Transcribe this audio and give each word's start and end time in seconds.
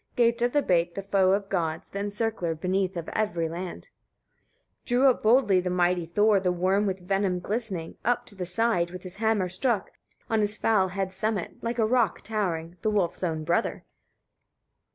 Gaped 0.15 0.41
at 0.41 0.51
the 0.53 0.63
bait 0.63 0.95
the 0.95 1.03
foe 1.03 1.33
of 1.33 1.47
gods, 1.47 1.89
the 1.89 1.99
encircler 1.99 2.55
beneath 2.55 2.97
of 2.97 3.07
every 3.09 3.47
land. 3.47 3.89
23. 4.87 4.87
Drew 4.97 5.07
up 5.11 5.21
boldly 5.21 5.59
the 5.59 5.69
mighty 5.69 6.07
Thor 6.07 6.39
the 6.39 6.51
worm 6.51 6.87
with 6.87 7.01
venom 7.07 7.39
glistening, 7.39 7.97
up 8.03 8.25
to 8.25 8.33
the 8.33 8.47
side; 8.47 8.89
with 8.89 9.03
his 9.03 9.17
hammer 9.17 9.47
struck, 9.47 9.91
on 10.27 10.39
his 10.39 10.57
foul 10.57 10.87
head's 10.87 11.15
summit, 11.15 11.51
like 11.63 11.77
a 11.77 11.85
rock 11.85 12.21
towering, 12.21 12.77
the 12.81 12.89
wolf's 12.89 13.21
own 13.21 13.43
brother. 13.43 13.83